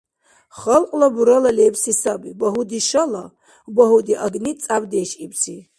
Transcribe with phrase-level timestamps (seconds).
[0.59, 3.25] Халкьла бурала лебси саби «Багьуди— шала,
[3.75, 5.55] багьуди агни— цӀябдеш» ибси.